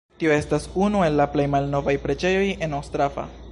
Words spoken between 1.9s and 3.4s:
preĝejoj en Ostrava.